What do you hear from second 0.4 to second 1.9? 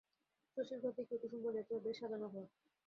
শশীর ঘর দেখিয়া কুসুম বলিয়াছিল,